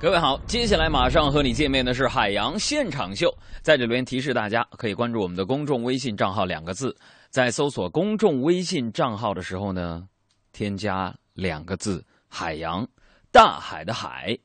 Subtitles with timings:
[0.00, 3.36] 各位好，接下来马上和你见面的是海洋现场秀。
[3.62, 6.96] 在这里边提示大家，可以关注我们的公众微信账号两个字，
[7.30, 10.06] 在搜索公众微信账号的时候呢，
[10.52, 12.86] 添加两个字“海洋”，
[13.32, 14.38] 大海的海，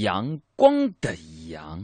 [0.00, 1.14] 阳光的
[1.50, 1.78] 阳。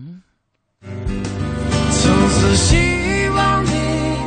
[0.80, 3.70] 从此希望你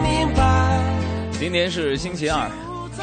[0.04, 1.32] 明白。
[1.32, 2.48] 今天是星期二，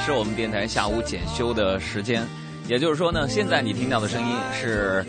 [0.06, 2.24] 是我们电台下午检修的时间，
[2.68, 5.04] 也就是说呢，现在你听到的声音是。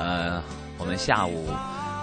[0.00, 0.42] 呃，
[0.78, 1.50] 我们下午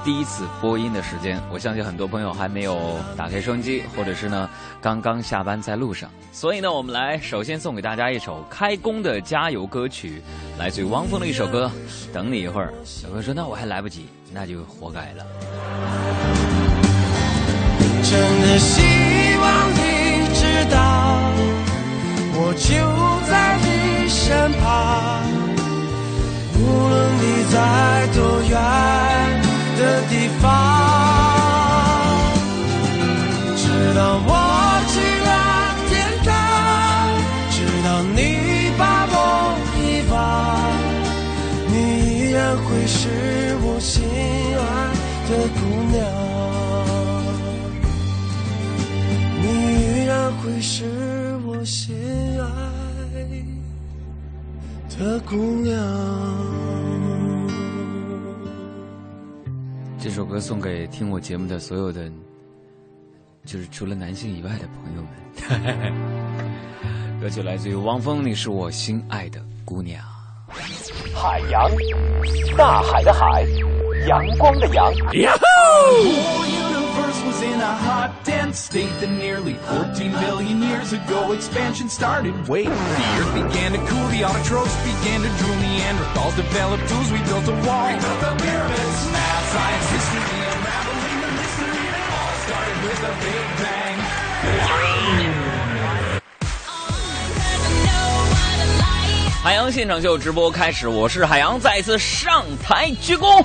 [0.06, 4.48] 第一次播音的时间，我相信很多朋友还没有打开收音机，或者是呢
[4.80, 6.08] 刚刚下班在路上。
[6.32, 10.22] 所以呢，我们来首先送给大家一首开工的加油歌曲，
[10.60, 11.72] 来自于汪峰的一首歌
[12.14, 12.72] 《等你一会儿》。
[13.04, 15.26] 有朋友说：“那我还来不及，那就活该了。”
[18.04, 18.84] 真的希
[19.42, 21.32] 望你知道，
[22.36, 22.70] 我就
[23.28, 25.47] 在你身旁。
[26.60, 27.56] 无论你在
[28.16, 28.52] 多远
[29.78, 30.46] 的地方，
[33.56, 33.62] 直
[33.96, 34.30] 到我
[34.92, 35.30] 去了
[35.88, 35.92] 天
[36.26, 36.28] 堂，
[37.52, 37.56] 直
[37.86, 38.18] 到你
[38.78, 39.16] 把梦
[39.78, 40.16] 遗忘，
[41.68, 41.74] 你
[42.10, 43.00] 依然会是
[43.62, 43.94] 我心
[44.58, 44.62] 爱
[45.30, 45.60] 的姑
[45.92, 45.96] 娘，
[49.42, 50.76] 你依然会是
[54.98, 55.76] 的姑娘。
[60.00, 62.10] 这首歌送给听我节目的所有的，
[63.46, 65.12] 就是除了男性以外的朋友们。
[67.22, 70.04] 歌曲来自于汪峰，你是我心爱的姑娘。
[71.14, 71.70] 海洋，
[72.56, 73.46] 大海的海，
[74.08, 74.92] 阳光的阳。
[76.97, 82.35] was in a hot, dense state that nearly 14 billion years ago expansion started.
[82.49, 87.19] Wait, the earth began to cool, the autotrophs began to drool, Neanderthals developed tools, we
[87.25, 87.87] built a wall.
[87.87, 91.85] We built the pyramids, math, science, history, unraveling the mystery.
[91.89, 93.99] It all started with a big bang.
[99.43, 103.45] 海洋现场秀直播开始，我是海洋，再次上台鞠躬。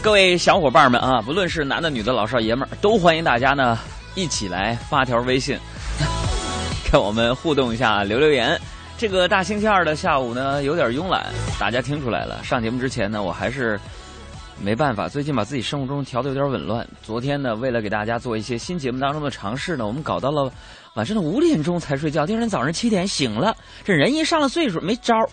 [0.00, 3.78] 各位小伙伴们啊，不论是男的、女的、老少爷们儿，都欢迎大家呢
[4.14, 5.58] 一起来发条微信，
[6.90, 8.58] 跟我们互动一下，留留言。
[8.96, 11.26] 这个大星期二的下午呢，有点慵懒，
[11.58, 12.42] 大家听出来了。
[12.42, 13.78] 上节目之前呢，我还是
[14.60, 16.86] 没办法，最近把自己生活中调的有点紊乱。
[17.02, 20.50] 昨天呢，为了给大家做一些新节目当中的尝试呢，我们搞到了
[20.94, 23.54] 晚上的五点钟才睡觉，第二天早上七点醒了。
[23.84, 25.28] 这人一上了岁数，没招儿。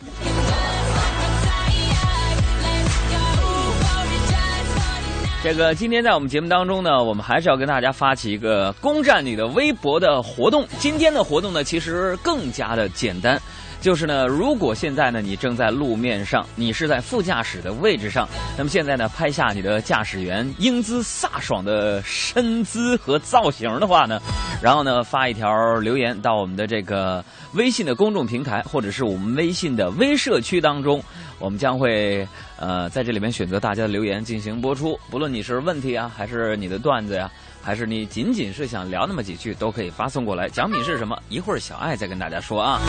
[5.46, 10.66] 这个今天在我们节目当中呢，我们还是要跟大家发起一个攻占你的微博的活动。
[10.80, 13.40] 今天的活动呢，其实更加的简单，
[13.80, 24.20] 就是呢，如果现在呢你正在路面上，你是在副驾驶的位置上，那么现在呢拍下你的驾驶员英姿飒爽的身姿和造型的话呢，
[24.64, 27.24] 然后呢发一条留言到我们的这个
[27.54, 31.04] 微信的公众平台，或者是我们微信的微社区当中。
[31.40, 37.30] 我们将会呃在这里面选择大家的留言进行播出，不论你是问题啊，还是你的段子呀，
[37.62, 40.48] 还是你仅仅是想聊那么几句，都可以发送过来。
[40.48, 41.18] 奖品是什么？
[41.30, 42.80] 一会儿小爱再跟大家说啊。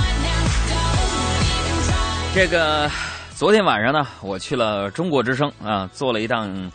[2.34, 2.88] 这个
[3.34, 6.70] 昨天晚上呢，我去了中国之声啊，做了一档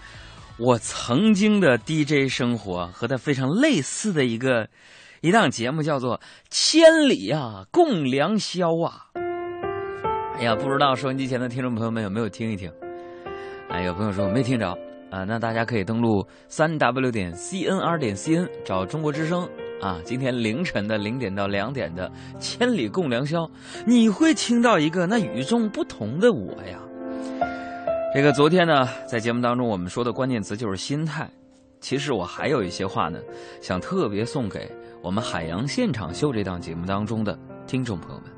[0.58, 4.68] 我曾经的 DJ 生活和他非常类似的一个
[5.22, 6.18] 一档节目，叫做
[6.50, 9.06] 《千里啊共良宵》啊。
[10.42, 12.68] 哎呀，不知道收音机前的听众朋友们有没有听一听？
[13.70, 14.76] 哎，有朋友说没听着
[15.12, 19.48] 啊，那大家可以登录三 w 点 cnr 点 cn 找中国之声
[19.80, 20.00] 啊。
[20.04, 22.10] 今天凌晨的零点到两点的
[22.40, 23.42] 《千里共良宵》，
[23.86, 26.80] 你会听到一个那与众不同的我呀。
[28.12, 31.30] 这个昨天呢，在节目当中我们说的关键词就是心态。
[31.82, 33.20] 其实我还有一些话呢，
[33.62, 34.68] 想特别送给
[35.04, 37.38] 我们《海洋现场秀》这档节目当中的
[37.68, 38.31] 听众朋友们。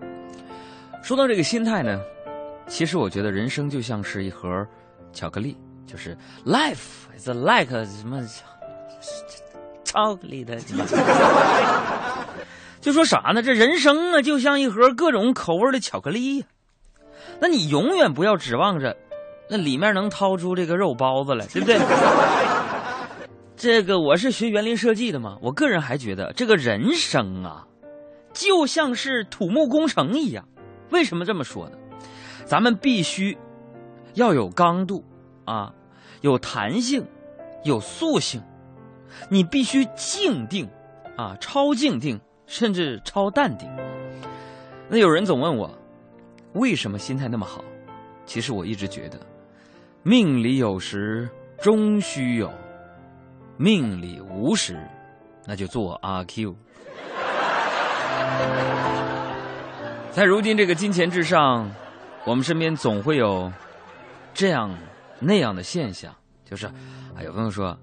[1.04, 2.00] 说到这个心态呢，
[2.66, 4.48] 其实我觉得人生就像是一盒
[5.12, 6.78] 巧克力，就是 life
[7.18, 8.26] is like 什么
[9.84, 10.58] 巧克力的，
[12.80, 13.44] 就说啥呢？
[13.44, 16.46] 这人生啊，就像一盒各种口味的巧克力呀。
[17.42, 18.96] 那你永远不要指望着
[19.50, 21.78] 那里面能掏出这个肉包子来，对不对？
[23.58, 27.68] 这个我是学园林设计的嘛，我个人还觉得这个人生啊，
[28.32, 30.48] 就像是土木工程一样。
[30.94, 31.78] 为什么这么说呢？
[32.46, 33.38] 咱们必须
[34.14, 35.04] 要有刚度
[35.44, 35.74] 啊，
[36.22, 37.06] 有弹性，
[37.64, 38.42] 有塑性。
[39.30, 40.70] 你必须静定
[41.18, 43.68] 啊，超静定，甚至超淡定。
[44.88, 45.70] 那有人总问我，
[46.54, 47.64] 为什么心态那么好？
[48.26, 49.20] 其实我一直觉得，
[50.04, 51.28] 命里有时
[51.60, 52.52] 终须有，
[53.58, 54.78] 命里无时，
[55.46, 56.56] 那就做阿 Q。
[60.16, 61.68] 在如今这个金钱至上，
[62.24, 63.52] 我们身边总会有
[64.32, 64.70] 这样
[65.20, 66.14] 那样的现象，
[66.46, 67.76] 就是，啊，有朋友说，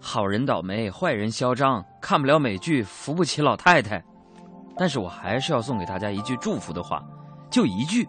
[0.00, 4.02] 好人倒霉，坏人嚣张，看不了美剧，扶不起老太太。
[4.76, 7.00] 但是我还是要送给大家一句祝福的话，
[7.48, 8.08] 就一句。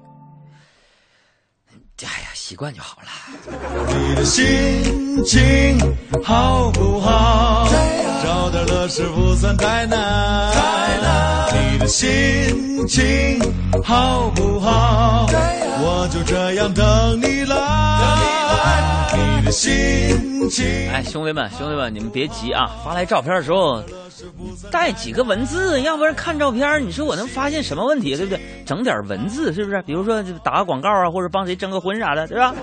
[2.01, 3.07] 哎呀，习惯就好了。
[3.89, 5.77] 你的心情
[6.23, 7.67] 好不好？
[8.23, 10.51] 找点乐事不算太难。
[11.53, 13.39] 你的心情
[13.83, 15.27] 好不好？
[15.79, 16.85] 我就这样等
[17.21, 17.55] 你来。
[19.15, 20.65] 你的心情。
[20.91, 22.69] 哎，兄弟们，兄弟们，你们别急啊！
[22.83, 23.83] 发来照片的时候
[24.71, 28.63] 带几个文字，要不然看照片，你说我能发现什么问题，对不对？
[28.65, 29.81] 整点文字是不是？
[29.83, 32.53] 比如说打个广告啊，或者帮谁征个婚啥的，对吧？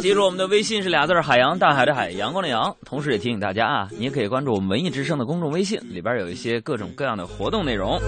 [0.00, 2.76] 记住我们的微信是俩字儿海洋大海的海，阳光的阳。
[2.84, 7.98] 同时也提醒大家啊，你也可以关注我们文艺之声的公众微信，里边有一些各种各样的活动内容。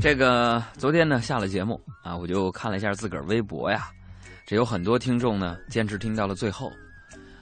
[0.00, 3.88] 这个昨天呢下了节目啊，我就看了一下自个儿微博呀，
[4.46, 6.70] 这有很多听众呢坚持听到了最后，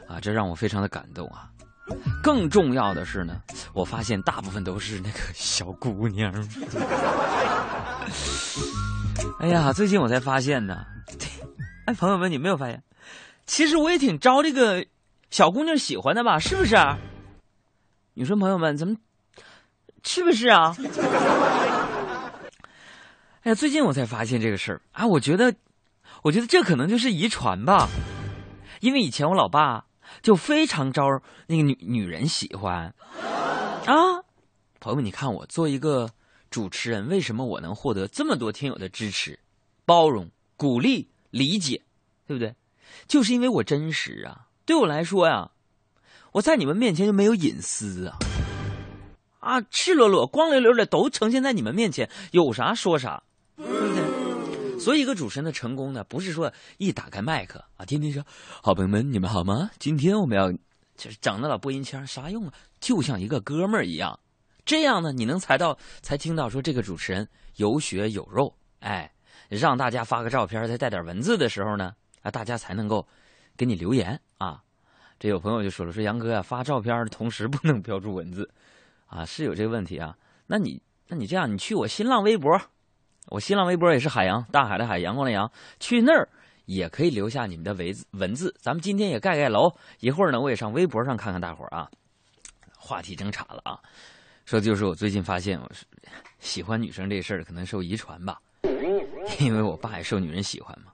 [0.06, 1.50] 啊，这让我非常的感动啊。
[2.22, 3.40] 更重要的是呢，
[3.74, 6.32] 我发现大部分都是那个小姑娘。
[9.40, 10.84] 哎呀，最近我才发现呢，
[11.86, 12.80] 哎，朋友们，你没有发现？
[13.46, 14.86] 其实我也挺招这个
[15.30, 16.38] 小姑娘喜欢的吧？
[16.38, 16.76] 是不是？
[18.14, 18.96] 女生朋友们，怎么
[20.02, 20.76] 是不是啊？
[23.42, 25.06] 哎呀，最近我才发现这个事儿啊！
[25.06, 25.54] 我觉得，
[26.22, 27.88] 我觉得这可能就是遗传吧，
[28.80, 29.84] 因为以前我老爸
[30.22, 31.04] 就非常招
[31.48, 32.94] 那个女女人喜欢
[33.84, 34.22] 啊。
[34.80, 36.10] 朋友们，你看我做一个
[36.48, 39.38] 主持人，为什么我能获得这么多听友的支持、
[39.84, 41.82] 包容、鼓励、理解，
[42.26, 42.54] 对不对？
[43.06, 44.48] 就是因为我真实啊！
[44.66, 45.50] 对我来说呀，
[46.32, 48.16] 我在你们面前就没有隐私啊，
[49.40, 53.22] 啊，赤裸裸、光溜溜的都呈现在你们面前，有啥说啥，
[53.56, 54.80] 对不对？
[54.80, 58.24] 所以，一个主持人的成功呢，不是说一打开麦克啊，天天说
[58.62, 60.50] “好朋友们，你们好吗？”今天我们要
[60.96, 62.52] 就是整那老播音腔，啥用啊？
[62.80, 64.18] 就像一个哥们儿一样，
[64.64, 69.12] 这样呢，你能才到才听到说这个主持人有血有肉，哎，
[69.48, 71.92] 让大家发个照片，再带点文字的时候呢。
[72.24, 73.06] 啊，大家才能够
[73.56, 74.60] 给你留言啊！
[75.18, 78.50] 这有朋友就说了，说杨哥呀，发照片的同时不能标注文字，
[79.06, 80.16] 啊，是有这个问题啊。
[80.46, 82.58] 那你，那你这样，你去我新浪微博，
[83.28, 86.28] 我新浪微博也是海洋大海的海，阳光的阳，去那儿
[86.64, 88.54] 也可以留下你们的文字文字。
[88.58, 91.88] 咱们今天也盖盖楼，一会儿呢，我也上微博上看看大伙儿啊。
[92.76, 93.78] 话题整岔了啊，
[94.46, 95.86] 说就是我最近发现，我是
[96.38, 98.40] 喜欢女生这事儿可能受遗传吧，
[99.38, 100.92] 因为我爸也受女人喜欢嘛。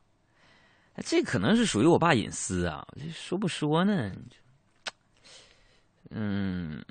[1.04, 4.12] 这可能是属于我爸隐私啊，这说不说呢？
[6.10, 6.84] 嗯，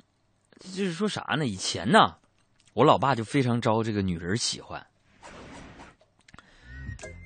[0.60, 1.46] 就是说啥呢？
[1.46, 2.16] 以前呢，
[2.74, 4.84] 我老爸就非常招这个女人喜欢，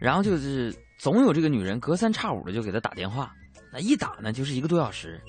[0.01, 3.35] 然后就是总有这个女人隔三差五的就给他打电话，
[3.73, 5.21] 那一打呢就是一个多小时，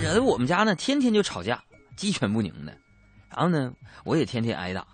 [0.00, 1.62] 惹得我们家呢天天就吵架，
[1.96, 2.76] 鸡犬不宁的。
[3.28, 3.72] 然后呢，
[4.04, 4.86] 我也天天挨打。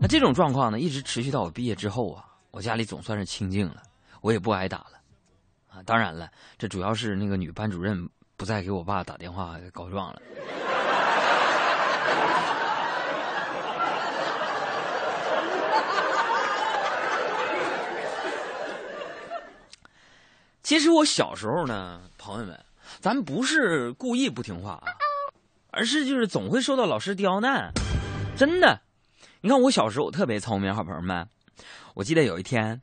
[0.00, 3.82] 那这种状况呢，一直持续到我毕业之后啊，我家里总算是清静了，
[4.20, 4.97] 我也不挨打了。
[5.84, 10.22] 当然了，这主要是那个女班主任不再给我爸打电话告状了。
[20.62, 22.58] 其实我小时候呢，朋友们，
[23.00, 24.84] 咱不是故意不听话啊，
[25.70, 27.72] 而是就是总会受到老师刁难，
[28.36, 28.78] 真的。
[29.40, 31.26] 你看我小时候我特别聪明，好朋友们，
[31.94, 32.82] 我记得有一天，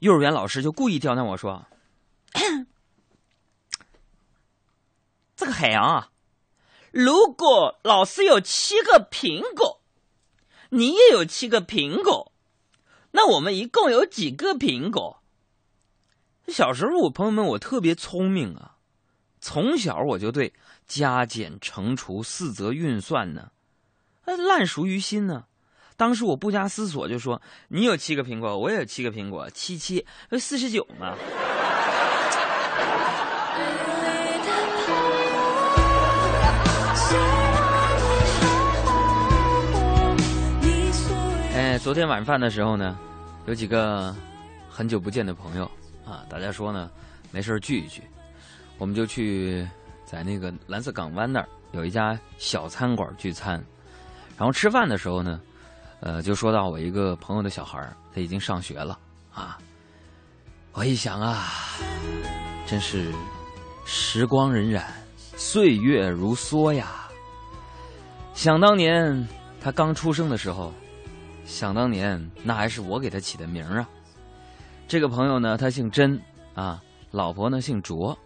[0.00, 1.64] 幼儿园老师就故意刁难我说。
[5.40, 6.10] 这个海洋啊，
[6.90, 9.80] 如果老师有七个苹果，
[10.68, 12.30] 你也有七个苹果，
[13.12, 15.22] 那我们一共有几个苹果？
[16.48, 18.76] 小时候，我朋友们，我特别聪明啊，
[19.40, 20.52] 从小我就对
[20.86, 23.52] 加减乘除四则运算呢，
[24.26, 25.46] 烂熟于心呢。
[25.96, 30.04] 当时我不加思索就说：“你有七个苹果，我也有七个苹果，七七
[30.38, 31.16] 四十九嘛。”
[41.82, 42.98] 昨天晚饭的时候呢，
[43.46, 44.14] 有几个
[44.68, 45.64] 很久不见的朋友
[46.04, 46.90] 啊，大家说呢，
[47.32, 48.02] 没事聚一聚，
[48.76, 49.66] 我们就去
[50.04, 53.54] 在那个蓝色港湾那儿有一家小餐馆聚餐。
[54.36, 55.40] 然后吃饭的时候呢，
[56.00, 57.82] 呃，就说到我一个朋友的小孩
[58.14, 58.98] 他已经上学了
[59.32, 59.56] 啊，
[60.72, 61.48] 我一想啊，
[62.66, 63.10] 真是
[63.86, 64.82] 时光荏苒，
[65.34, 67.08] 岁月如梭呀。
[68.34, 69.26] 想当年
[69.62, 70.72] 他刚出生的时候，
[71.50, 73.86] 想当年那还是我给他起的名啊。
[74.86, 76.18] 这个朋友呢，他姓甄
[76.54, 76.80] 啊，
[77.10, 78.16] 老婆呢姓卓。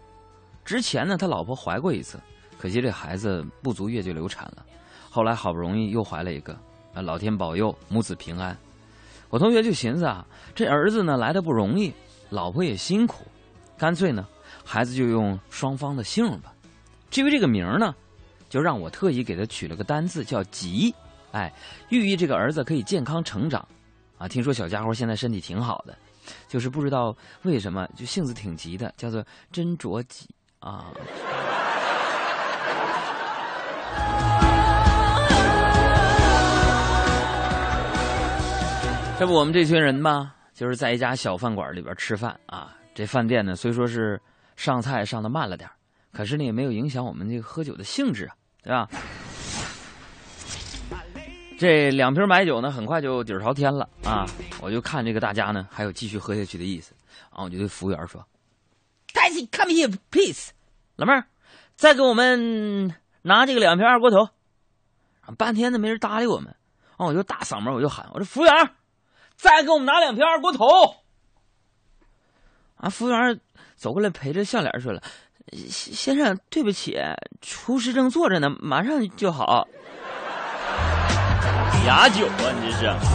[0.63, 2.19] 之前呢，他老婆怀过一次，
[2.57, 4.63] 可惜这孩子不足月就流产了。
[5.09, 6.53] 后来好不容易又怀了一个，
[6.93, 8.55] 啊，老天保佑，母子平安。
[9.29, 11.91] 我同学就寻思啊，这儿子呢来的不容易。
[12.29, 13.25] 老婆也辛苦，
[13.77, 14.27] 干脆呢，
[14.63, 16.53] 孩子就用双方的姓吧。
[17.09, 17.93] 至于这个名呢，
[18.49, 20.93] 就让我特意给他取了个单字叫“吉”，
[21.35, 21.51] 哎，
[21.89, 23.67] 寓意这个儿子可以健康成长。
[24.17, 25.93] 啊，听说小家伙现在身体挺好的，
[26.47, 30.85] 就是不知道为什么就性子挺急的，叫做斟酌吉啊。
[39.19, 40.33] 这不，我们这群人吧。
[40.53, 44.17] 就是在一家小饭馆里边吃饭啊，这饭店呢虽说是
[44.55, 45.69] 上菜上的慢了点
[46.13, 48.87] 可是呢也没有影响我们这个喝酒的兴致啊，对吧？
[51.57, 54.25] 这两瓶白酒呢很快就底儿朝天了啊，
[54.61, 56.93] 我就看这个大家呢还有继续喝下去的意思，
[57.31, 58.25] 然后我就对服务员说
[59.13, 60.51] ：“Taxi come here please，
[60.97, 61.25] 老妹儿，
[61.75, 64.29] 再给我们拿这个两瓶二锅头。”
[65.21, 66.55] 啊半天都没人搭理我们，
[66.97, 68.53] 啊我就大嗓门我就喊：“我说服务员。”
[69.35, 70.65] 再给我们拿两瓶二锅头。
[72.75, 73.39] 啊，服务员
[73.75, 75.01] 走过来，陪着笑脸说了
[75.51, 76.97] ：“先生，对不起，
[77.41, 79.67] 厨师正坐着呢，马上就好。”
[81.85, 83.05] 假酒啊，你这是。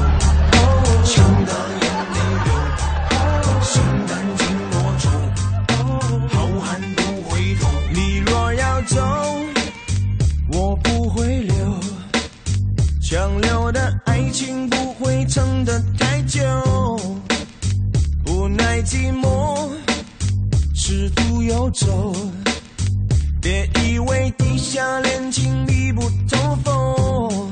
[13.02, 16.40] 强留的爱情不会撑得太久，
[18.24, 19.68] 不耐寂寞，
[20.76, 22.14] 尺度又皱。
[23.42, 27.50] 别以为地下恋情密不透风，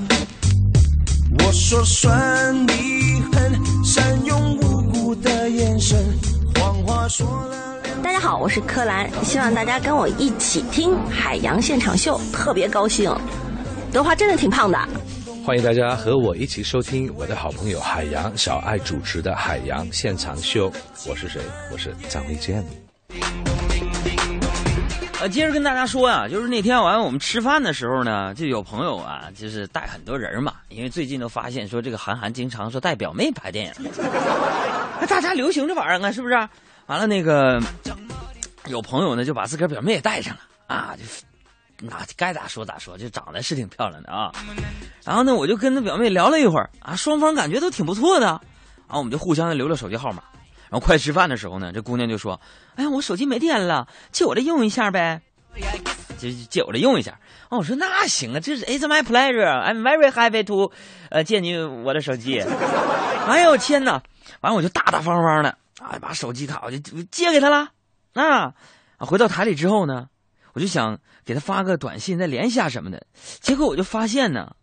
[1.48, 5.98] 我说算你狠，善用无辜的眼神，
[6.54, 7.56] 谎话说了。
[8.02, 13.10] 大家好，我是柯蓝，希望大家跟我一起听海洋现场秀，特别高兴。
[13.90, 14.78] 德华真的挺胖的。
[15.42, 20.70] 欢迎大家和我一起收听我的好朋友海洋小爱主持的《海洋现场秀》。
[21.08, 21.40] 我是谁？
[21.72, 22.62] 我是张卫健。
[25.20, 33.72] 呃，接着跟大家说呀，就是那天晚上我们吃饭的时候呢，就有朋友啊，就是带很多人嘛，因为最近都发现说这个韩寒经常说带表妹拍电影，
[35.00, 36.34] 那大家流行这玩意儿啊，是不是？
[36.86, 37.60] 完了那个
[38.66, 41.02] 有朋友呢就把自个儿表妹也带上了啊，就。
[41.80, 44.32] 那该咋说咋说，就长得是挺漂亮的啊。
[45.04, 48.26] 然后呢，我就跟他表妹聊了一会儿啊，双方感觉都挺不错的。
[48.26, 50.20] 然后我们就互相留了手机号码。
[50.70, 52.40] 然后快吃饭的时候呢，这姑娘就说
[52.76, 55.20] ：“哎呀，我手机没电了，借我这用一下呗。”
[56.18, 57.18] 就借我这用一下。
[57.48, 60.72] 哦，我说那行啊，这是 It's my pleasure, I'm very happy to，
[61.10, 62.40] 呃，借你我的手机。
[62.40, 64.02] 哎呦天哪！
[64.40, 66.78] 完了我就大大方方的啊，把手机卡我就
[67.10, 67.68] 借给他了。
[68.14, 68.54] 啊，
[68.98, 70.08] 回到台里之后呢。
[70.54, 73.06] 我就想给他发个短信，再联系下什么的，
[73.40, 74.56] 结果我就发现呢，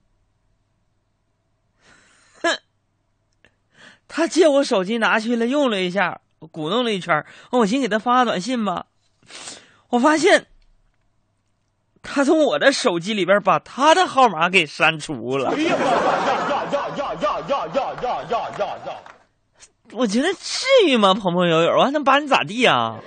[4.08, 8.86] 他借我手机拿去了，用了一下，我鼓弄了一圈，我寻思给他发个短信吧，
[9.90, 10.48] 我发现
[12.02, 15.50] 他从我的手机里边把他的号码给删除了。
[15.50, 18.94] 哎呀呀呀呀呀呀呀呀呀呀呀呀！
[19.92, 22.98] 我觉得至于吗，朋朋友友，我还能把你咋地啊？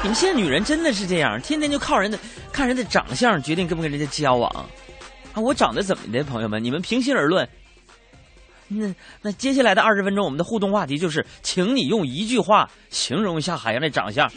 [0.00, 2.18] 你们现在女人真的是这样，天天就靠人的
[2.50, 4.50] 看人的长相决定跟不跟人家交往
[5.32, 5.40] 啊！
[5.40, 6.62] 我长得怎么的，朋友们？
[6.62, 7.48] 你们平心而论。
[8.68, 14.30] 那那接下来的二十分钟，我们的互动话题就是，请你用一句话形容一下海洋的长相。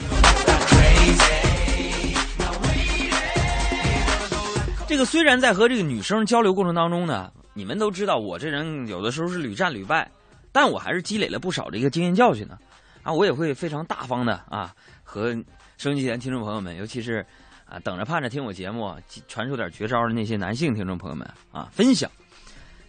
[4.88, 10.10] 这个虽然在和这个女生交流过程当中呢，你们都知道我这人有的时候是屡战屡败，
[10.52, 12.58] 但我还是积累了不少的一个经验教训呢。
[13.04, 15.36] 啊，我也会非常大方的啊和。
[15.78, 17.26] 收音机前听众朋友们，尤其是
[17.72, 18.94] 啊等着盼着听我节目、
[19.30, 22.12] 传授点绝招的那些男性听众朋友们啊，分享。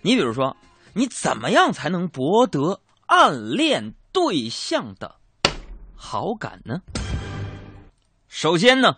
[0.00, 0.56] 你比如说，
[0.92, 5.14] 你怎么样才能博得暗恋对象的
[5.94, 6.80] 好感呢？
[8.26, 8.96] 首先呢，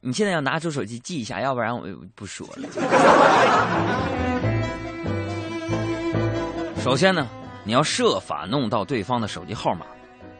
[0.00, 2.68] 你现在要拿出手机记一下，要不然我就不说了。
[6.82, 7.24] 首先呢，
[7.62, 9.86] 你要设法弄到对方的手机号码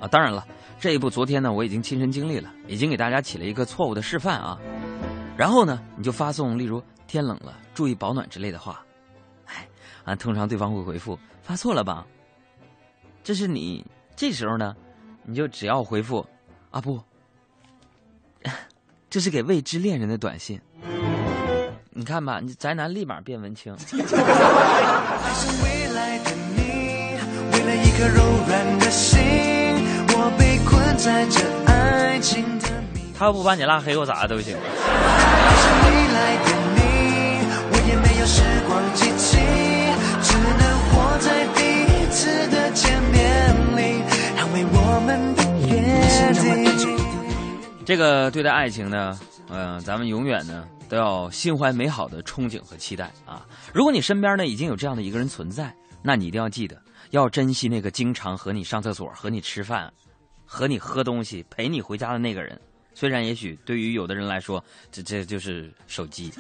[0.00, 0.46] 啊，当然了。
[0.80, 4.58] 这一步，昨天呢我已经亲身经历了，已经给大家起了一个错误的示范啊。
[5.36, 8.84] 然后呢，你就发送例如“天冷了，注意保暖”之类的话。
[9.46, 9.68] 哎，
[10.04, 12.06] 啊，通常对方会回复发错了吧？
[13.24, 13.84] 这是你
[14.16, 14.74] 这时候呢，
[15.24, 16.24] 你就只要回复
[16.70, 17.00] 啊不，
[19.10, 20.60] 这是给未知恋人的短信。
[21.90, 23.74] 你看吧，你宅男立马变文青。
[23.92, 26.62] 未来的你，
[27.52, 29.18] 为了一颗柔软的心，
[30.96, 32.68] 在这爱情的。
[33.18, 34.56] 他要不把你拉黑，我咋都行。
[47.84, 49.18] 这个对待爱情呢，
[49.48, 53.46] 嗯、咱们永远呢都要心怀美好的憧憬和期待啊。
[53.72, 56.76] 如果你身边呢已经有这样的一个人存在，那你一定要记得
[57.12, 59.90] 要珍惜那个经常和你上厕所、和你吃饭、
[60.50, 62.58] 和你喝东西、陪你回家的那个人。
[62.94, 66.32] 虽然也许对于有的人来说，这这就是手机。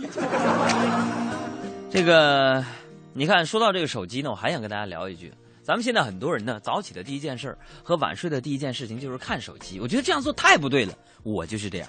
[1.92, 2.64] 这个，
[3.12, 5.32] 你看，说到这个手机呢，我还想跟大家聊一句。
[5.62, 9.78] 咱们现在很多人呢，早起的第一件事和晚睡的第一件事情就是看手机。
[9.78, 11.88] 我觉得这样做太不对了，我就是这样。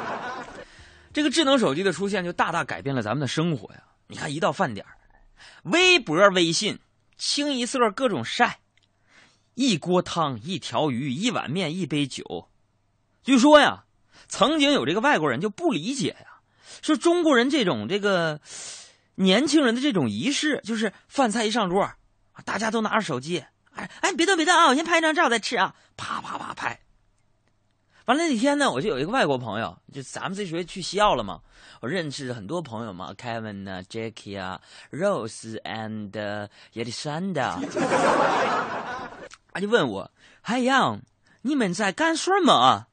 [1.12, 3.82] 这个智能手机的出现，就大大改变了咱们的生活呀。
[4.08, 4.84] 你看，一到饭点
[5.64, 6.78] 微博、微信
[7.18, 8.60] 清一色各种晒，
[9.54, 12.48] 一锅汤、一条鱼、一碗面、一杯酒。
[13.22, 13.84] 据说呀，
[14.28, 16.40] 曾经有这个外国人就不理解呀，
[16.80, 18.40] 说中国人这种这个
[19.16, 21.92] 年轻人的这种仪式，就是饭菜一上桌，
[22.44, 23.44] 大家都拿着手机，
[23.74, 26.80] 哎哎，别动别动啊，我先拍一张照再吃啊，啪啪啪拍。
[28.06, 31.40] 完了那天呢，我就有一个外国朋友，就咱们这学期去西澳了嘛，
[31.80, 36.18] 我认识很多朋友嘛，Kevin 啊、Jackie 啊、Rose and
[36.72, 37.60] 亚历山大，
[39.52, 41.00] 他就问我，海洋，
[41.42, 42.86] 你们在干什么？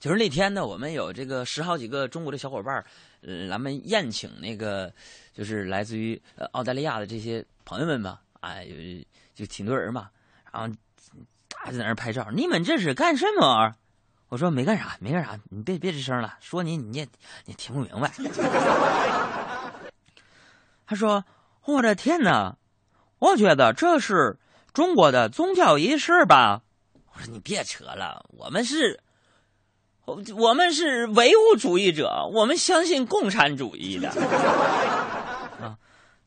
[0.00, 2.84] 就是那天呢，我们有这个十好几个中国的小伙伴儿，
[3.22, 4.92] 呃，咱们宴请那个
[5.32, 10.10] 就是来自于呃澳大利亚的这些朋友们吧，哎，有就挺多人嘛，
[10.52, 10.68] 然后
[11.48, 12.28] 大家在那儿拍照。
[12.32, 13.74] 你们这是干什么？
[14.28, 17.08] 我说没干啥，没干啥，你别别吱声了，说你你也
[17.46, 18.12] 你听不明白。
[20.86, 21.24] 他说
[21.66, 22.56] ：“我的天哪，
[23.18, 24.38] 我觉得这是
[24.72, 26.62] 中国的宗教仪式吧？”
[27.14, 29.00] 我说：“你别扯了，我们是。”
[30.08, 35.76] 我我们是唯物主义者，我们相信共产主义的啊。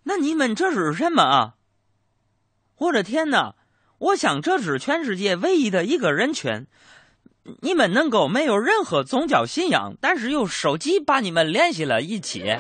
[0.04, 1.56] 那你们这是什么啊？
[2.78, 3.56] 我的天哪！
[3.98, 6.68] 我想这是全世界唯一的一个人群。
[7.62, 12.56] 你们能够没有任何宗教信仰，但是用手机把你们联系了一起。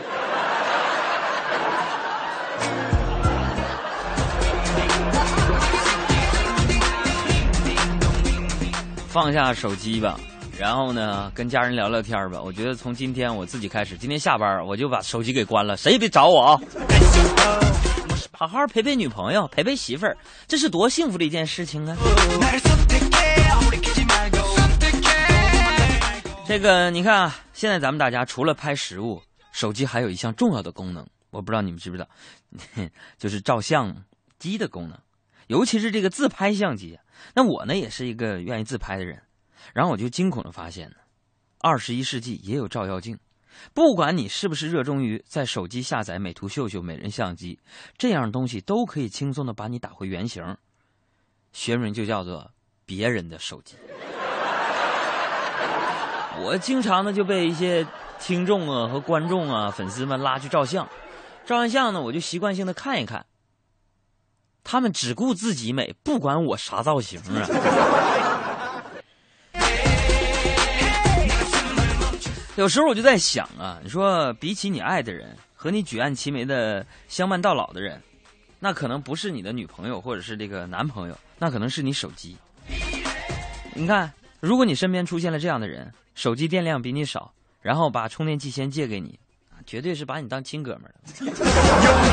[9.11, 10.17] 放下手机吧。
[10.57, 12.41] 然后呢，跟家人聊聊天吧。
[12.41, 16.59] 我觉得从今天我自己开始，今天下班我就把手机给关了，谁也别找我啊！
[18.31, 21.97] 好好陪陪女朋友，陪陪媳妇儿，这是多幸福的一件事情啊！
[26.47, 29.21] 这个你看啊，现在咱们大家除了拍食物，
[29.51, 32.09] 手机还有一项重要的功能，我不知道你们知不知道，
[33.17, 33.95] 就是照相
[34.37, 34.97] 机的功能，
[35.47, 36.97] 尤其是这个自拍相机。
[37.33, 39.21] 那我呢，也是一个愿意自拍的人。
[39.73, 40.95] 然后我就惊恐的发现呢，
[41.59, 43.17] 二十一世纪也有照妖镜。
[43.73, 47.59] 不管你是不是热衷于在手机下载美图秀秀、美人相机，
[47.97, 50.43] 这样东西都可以轻松的把你打回原形。
[51.51, 52.49] 学名就叫做
[52.85, 53.75] 别人的手机。
[56.43, 57.85] 我经常呢就被一些
[58.19, 60.87] 听众啊和观众啊粉丝们拉去照相，
[61.45, 63.23] 照完相呢我就习惯性的看一看。
[64.63, 67.47] 他们只顾自己美，不管我啥造型啊。
[72.57, 77.99] 有时候我就在想啊，你说比起你爱的人和你举案齐眉的相伴到老的人，
[78.59, 82.37] 那可能不是你的女朋友或者是这个男朋友，那可能是你手机。
[83.73, 89.17] 你看，如果你身边出现了这样的人，手机电量比你少，然后把充电器先借给你，
[89.65, 91.25] 绝对是把你当亲哥们儿的。
[91.25, 91.31] 有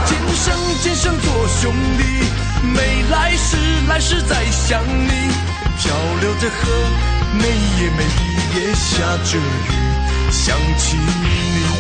[0.07, 2.05] 今生今生做兄弟，
[2.75, 3.57] 没来世
[3.89, 5.11] 来世再想你。
[5.79, 6.71] 漂流的河，
[7.39, 8.03] 每夜每
[8.61, 11.78] 夜下着雨，想起你。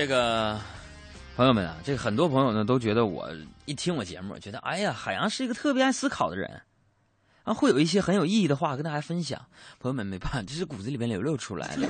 [0.00, 0.58] 这个
[1.36, 3.28] 朋友们啊，这个很多朋友呢都觉得我
[3.66, 6.62] 一听我节目，觉得哎呀，海洋是一个特别爱思考的人，
[7.44, 9.38] 啊，会有一些很有意义的话跟大家分享。
[9.78, 11.86] 朋友们，没办法，这是骨子里面流露出来的。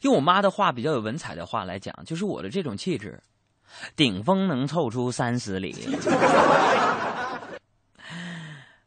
[0.00, 3.22] 用我妈的话，比较有文采的话来讲，就是我的这种气质，
[3.94, 5.94] 顶峰能凑出三十里。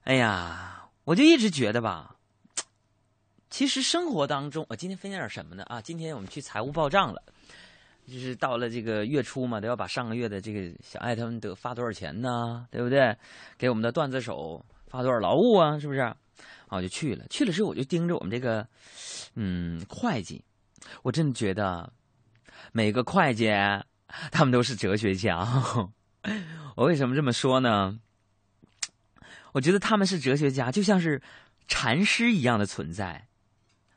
[0.06, 2.16] 哎呀，我就一直觉得吧，
[3.54, 5.62] 其实生活当中，我今天分享点什么呢？
[5.66, 7.22] 啊，今天我们去财务报账了，
[8.08, 12.66] 就是到了这个月初嘛，都要把上个月的这个小爱他们得发多少钱呢？
[12.72, 13.16] 对不对？
[13.56, 15.78] 给我们的段子手发多少劳务啊？
[15.78, 16.00] 是不是？
[16.00, 16.18] 啊，
[16.70, 18.68] 我就去了，去了之后我就盯着我们这个，
[19.36, 20.44] 嗯，会计，
[21.04, 21.94] 我真的觉得
[22.72, 23.52] 每个会计
[24.32, 25.48] 他们都是哲学家。
[26.76, 28.00] 我为什么这么说呢？
[29.52, 31.22] 我觉得他们是哲学家，就像是
[31.68, 33.28] 禅师一样的存在。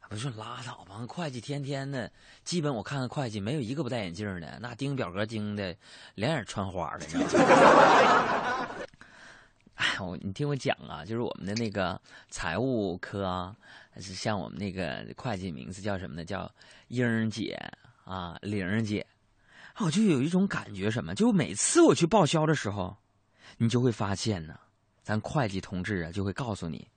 [0.09, 2.11] 我说拉倒吧，会计天天的，
[2.45, 5.77] 基本我看看会计没有一个不戴眼镜的，那盯表格盯的
[6.15, 8.69] 两眼穿花的，你知道吗？
[9.75, 13.55] 哎，我你听我讲啊，就是我们的那个财务科啊，
[13.97, 16.25] 是像我们那个会计名字叫什么呢？
[16.25, 16.51] 叫
[16.89, 17.59] 英儿姐
[18.05, 19.07] 啊，玲儿姐。
[19.79, 21.15] 我就有一种感觉，什么？
[21.15, 22.97] 就每次我去报销的时候，
[23.59, 24.59] 你就会发现呢。
[25.03, 26.89] 咱会计同志啊，就会告诉你，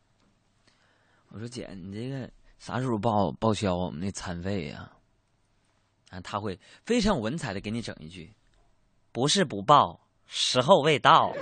[1.27, 4.91] 我说姐，你这个啥时候报报销我们那餐费呀？
[6.11, 8.33] 啊，他会非常有文采的给你整一句，
[9.11, 11.31] 不是不报，时候未到。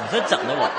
[0.00, 0.70] 你这整的我，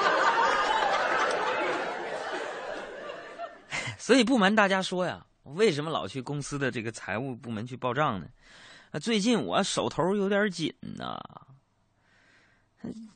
[3.99, 8.25] 所以不瞒大家说呀，为什么老去公司的这个财务部门去报账呢？
[8.91, 11.19] 啊，最近我手头有点紧呐。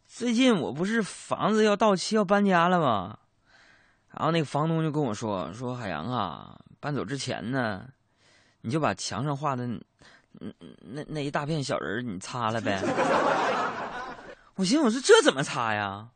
[0.05, 3.17] 最近我不是房子要到期要搬家了吗？
[4.11, 7.87] 然后那个房东就跟我说：“说海洋啊，搬走之前呢，
[8.61, 9.67] 你就把墙上画的，
[10.81, 12.79] 那那一大片小人你擦了呗。”
[14.55, 16.09] 我寻思，我说这怎么擦呀？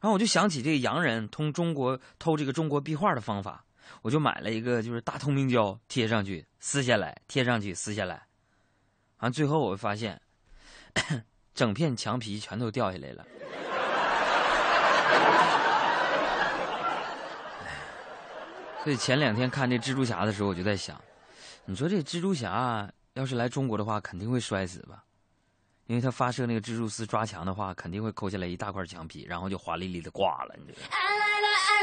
[0.00, 3.64] 然后我就想起这个洋人通中国偷这个中国壁画的方法。
[4.02, 8.26] 我就买了一个，就是大透明胶，贴上去，撕下来，贴上去，撕下来，
[9.18, 10.20] 完最后我发现，
[11.54, 13.24] 整片墙皮全都掉下来了。
[18.82, 20.98] 所以前两天看这蜘蛛侠的时候，我就在想，
[21.66, 25.04] 你说这蜘蛛侠要是来中国的话，肯定会摔死吧？
[25.86, 30.54] 因为他发射那个蜘蛛丝抓墙的话，肯定会抠下来一大块墙皮，然后就华丽丽的挂了。
[30.56, 30.80] 你这。
[30.92, 30.98] 爱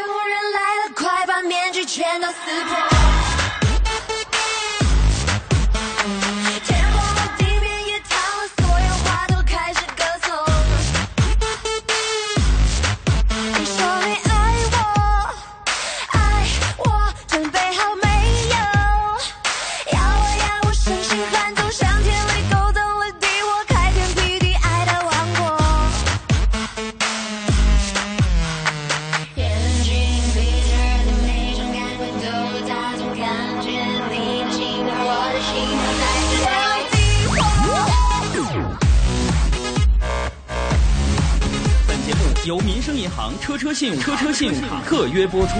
[0.01, 3.46] 我人来了，快把面具全都撕破。
[43.57, 45.53] 车车信用车车信用卡特约播出。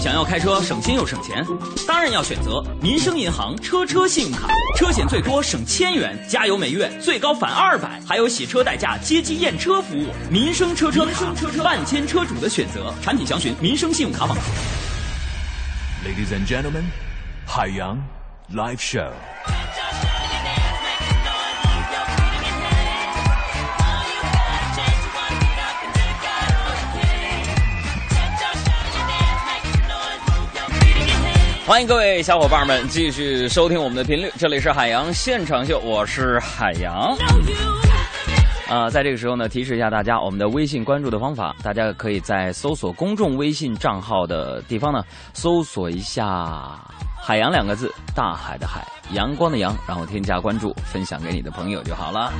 [0.00, 1.44] 想要开车省心又省钱，
[1.86, 10.06] 当然要选择民生银行车车信用卡，车险最多省千元，加油每月最高返二百，还有洗车代驾、接机验车服务。
[10.30, 12.92] 民生车车卡，万千车主的选择。
[13.02, 14.36] 产品详询民生信用卡网。
[16.04, 16.84] Ladies and gentlemen，
[17.46, 17.98] 海洋
[18.50, 19.12] Live Show。
[31.72, 37.16] 欢迎各位小伙伴们继续收听我们的频率，这里是海洋现场秀，我是海洋。
[38.68, 46.78] 啊，在这个时候呢，提示一下大家，我们的微信关注的方法，大家可以在搜索公众微信账号的地方呢，搜索一下
[47.18, 52.30] “海洋”两个字，大海的海，阳光的阳，然后添加关注，分享给你的朋友就好了。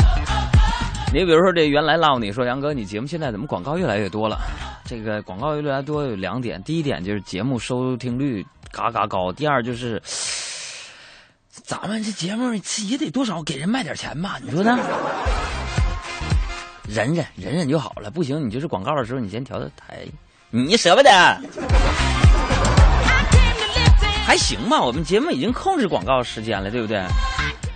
[1.10, 4.38] 你比如说，这原来唠你说杨哥，你节目现在怎么广告越来越多了？
[4.84, 8.44] 这个广告越来越多有两点，第一点就是节目收听率。
[8.72, 9.30] 嘎嘎高。
[9.30, 10.02] 第二就是，
[11.62, 12.54] 咱们这节目
[12.88, 14.38] 也得多少给人卖点钱吧？
[14.42, 14.78] 你说呢？
[16.88, 18.10] 忍忍忍忍就好了。
[18.10, 19.98] 不行，你就是广告的时候，你先调调台，
[20.50, 21.10] 你舍不得？
[24.24, 26.96] 还行吧，我们节目已经控制广告时间了，对不对？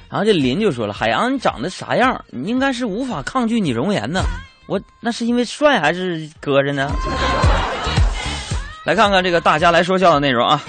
[0.09, 2.25] 然后这林就说了：“海洋，你长得啥样？
[2.29, 4.25] 你应该是无法抗拒你容颜的。
[4.67, 6.91] 我那是因为帅还是搁着呢？”
[8.87, 10.63] 来看看这个大家来说笑的内容啊！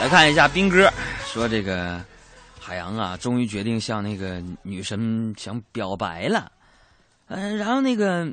[0.00, 0.90] 来看一下兵哥
[1.26, 2.02] 说这个
[2.58, 6.50] 海洋啊，终于决定向那个女神想表白了。
[7.26, 8.26] 嗯、然后那个，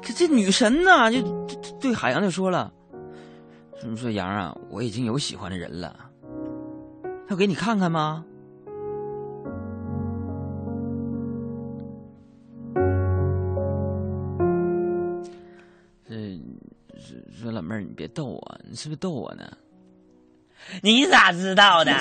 [0.00, 1.20] 这这女神呢，就
[1.80, 2.72] 对海洋就说了，
[3.80, 6.08] 说说洋啊，我已经有喜欢的人了，
[7.28, 8.24] 要给你看看吗？
[16.08, 16.40] 这
[16.94, 19.44] 说说老妹儿，你别逗我，你是不是逗我呢？
[20.82, 21.92] 你咋知道的？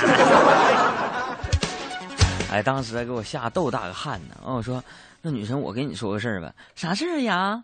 [2.52, 4.36] 哎，当时给我吓豆大个汗呢。
[4.44, 4.84] 完我说，
[5.22, 6.52] 那女神，我跟你说个事儿吧。
[6.76, 7.64] 啥事儿呀？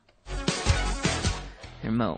[1.83, 2.17] 什么？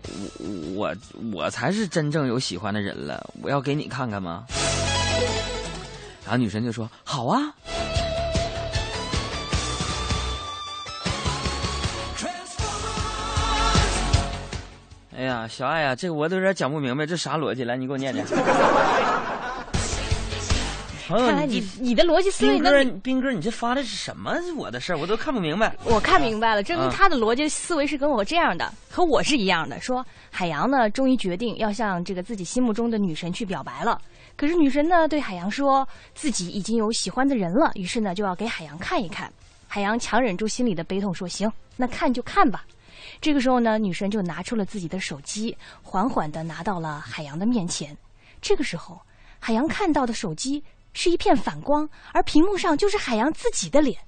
[0.74, 0.94] 我我
[1.32, 3.30] 我才是真正有喜欢的人了。
[3.42, 4.44] 我要给你看看吗？
[6.24, 7.40] 然后女神就说：“好啊。”
[15.16, 17.62] 哎呀，小爱呀、这个我都有点讲不明白，这啥逻辑？
[17.62, 18.26] 来，你给我念念。
[21.06, 24.98] 朋友，看来你你你的逻辑思维斌哥，能，斌哥，你这发的是什么我的事儿？
[24.98, 25.76] 我都看不明白。
[25.84, 29.78] 我看明白了，证明啊他的逻辑思维是跟我这样的，和我是一样的。
[29.80, 34.00] 说海洋呢，终于决定要向这个自己心目中的女神去表白了。
[34.34, 39.30] 可是女神呢，对海洋说自己已经有喜欢的人了，于是呢，就要给海洋看一看。
[39.68, 42.64] 海洋强忍住心里的悲痛，说：“行，那看就看吧。”
[43.24, 47.96] 这个时候呢，女神就拿出了自己的手机，缓缓地拿到了海洋的面前。
[48.42, 49.00] 这个时候，
[49.38, 53.98] 海洋看到的手机是一片反光，而屏幕上就是海洋自己的脸。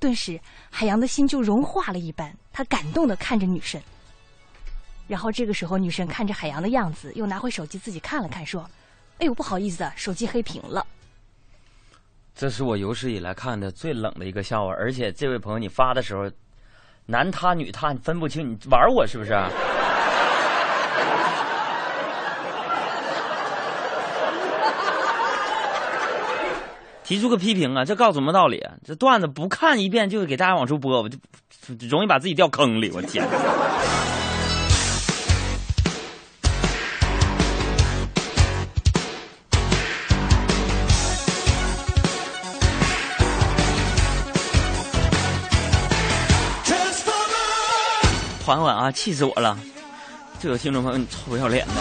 [0.00, 0.40] 顿时，
[0.70, 3.80] 海洋的心就融化了一般，他感动地看着女神。
[5.06, 8.68] 然后这个时候，女神看着海洋的样子，又拿回手机自己看了看，说
[9.22, 10.84] ：“哎呦，不好意思啊，手机黑屏了。
[12.34, 16.28] 这是我有史以来看的最冷的一个笑话，而且这位朋友你发的时候，
[17.10, 19.32] 男他女他你分不清，你玩我是不是？
[27.02, 28.62] 提出个批评啊，这告诉什么道理？
[28.84, 31.16] 这段子不看一遍就给大家往出播，我就
[31.88, 32.90] 容易把自己掉坑里。
[32.94, 33.26] 我天！
[48.48, 49.58] 缓缓啊，气死我了！
[50.40, 51.74] 这有听众朋友，你臭不要脸的！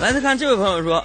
[0.00, 1.04] 来，再看这位朋友说，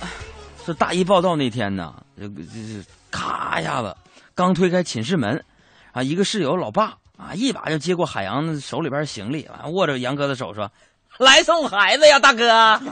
[0.63, 3.93] 说大一报道那天呢，这个这咔一下子，
[4.33, 5.43] 刚推开寝室门，
[5.91, 10.71] 啊，一个室友老爸啊，一把就接过海洋手里边行李，完握着杨哥的手说
[11.19, 12.79] ：“来送孩子呀，大哥。”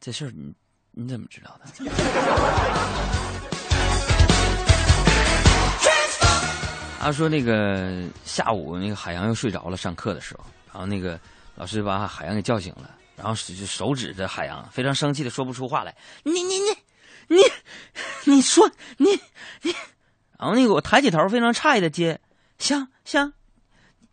[0.00, 0.54] 这事儿你
[0.92, 1.66] 你怎么知道的？
[7.04, 11.20] 他说那个下午那个海洋又睡着了，上课的时候，然后那个
[11.54, 15.94] 老师把海洋给叫醒了，然后手手指着海洋，非常生气的说不出话来。
[16.22, 16.70] 你你你
[17.26, 17.42] 你
[18.24, 19.20] 你说你
[19.60, 19.74] 你，
[20.38, 22.20] 然后那个我抬起头，非常诧异的接，
[22.58, 23.34] 想想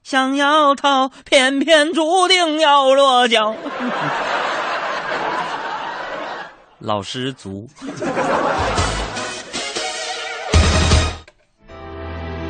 [0.04, 3.56] 想要逃，偏偏注定要落脚。
[6.80, 7.70] 老师足。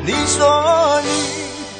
[0.04, 1.08] 你说你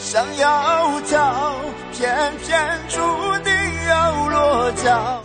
[0.01, 1.57] 想要逃，
[1.93, 3.01] 偏偏注
[3.43, 3.53] 定
[3.89, 5.25] 要落脚。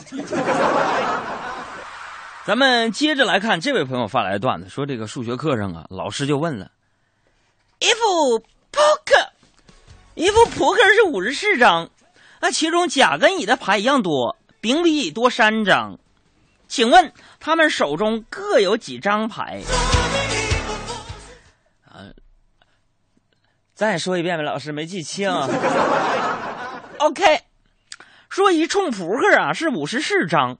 [2.43, 6.71] 咱们接着来看这位朋友发来的段子，说这个数学课上啊，老师就问了，
[7.77, 9.31] 一副扑克，
[10.15, 11.91] 一副扑克是五十四张，
[12.41, 15.99] 那其中甲跟乙的牌一样多，丙比乙多三张，
[16.67, 19.61] 请问他们手中各有几张牌？
[23.77, 25.31] 再说一遍呗，老师没记清。
[26.97, 27.41] OK，
[28.27, 30.57] 说一冲扑克啊是五十四张。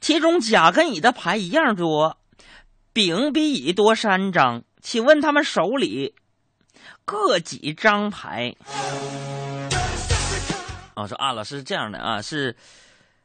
[0.00, 2.16] 其中甲跟乙的牌一样多，
[2.94, 4.62] 丙比乙多三张。
[4.80, 6.14] 请问他们手里
[7.04, 8.54] 各几张牌？
[10.94, 12.56] 啊，说啊，老师是这样的啊，是，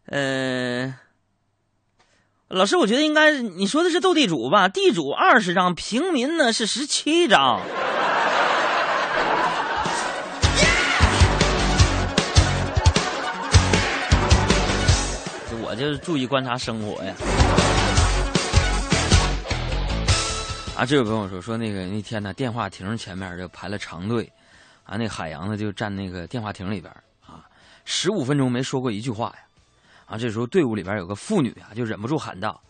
[0.07, 0.93] 呃，
[2.49, 4.67] 老师，我觉得应该你说的是斗地主吧？
[4.67, 7.61] 地主二十张，平民呢是十七张。
[15.81, 17.15] 就是注意观察生活呀。
[20.77, 24.31] 啊，这位朋友说说那个那天呢，电话亭前面就排了长队，
[24.83, 26.93] 啊，那海洋呢就站那个电话亭里边
[27.25, 27.49] 啊，
[27.83, 29.37] 十五分钟没说过一句话呀。
[30.05, 32.61] 啊，这时候队伍里边有个妇女啊，就忍不住喊道：“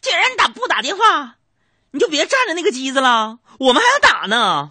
[0.00, 1.34] 既然你打不打电话，
[1.90, 4.70] 你就别占着那个机子了，我们还要打呢。”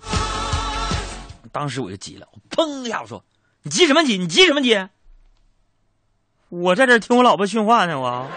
[1.52, 3.22] 当时我就急了，我砰一下我说
[3.64, 4.18] ：“你急什么急？
[4.18, 4.88] 你急什么急？”
[6.54, 8.28] 我在这听我老婆训话呢我。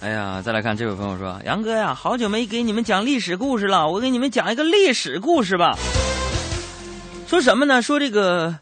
[0.00, 5.78] 哎呀再来看这位朋友说杨哥呀好久没给你们讲历史故事了我给你们讲一个历史故事吧。
[7.28, 7.82] 说什么呢？
[7.82, 8.58] 说这个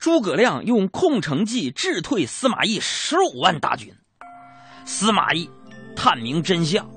[0.00, 3.94] 诸葛亮用空城计智退司马懿十五万大军
[4.84, 5.48] 司马懿
[5.94, 6.90] 探明真相